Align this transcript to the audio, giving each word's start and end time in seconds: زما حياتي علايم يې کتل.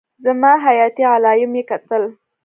زما 0.23 0.51
حياتي 0.65 1.03
علايم 1.13 1.51
يې 1.59 1.63
کتل. 1.69 2.03